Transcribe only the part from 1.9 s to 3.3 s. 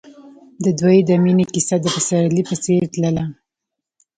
پسرلی په څېر تلله.